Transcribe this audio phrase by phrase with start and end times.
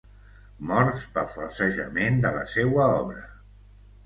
[0.71, 3.23] Morts pel falsejament de la seua obra.